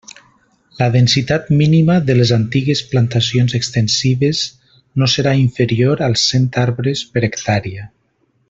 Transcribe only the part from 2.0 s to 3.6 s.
de les antigues plantacions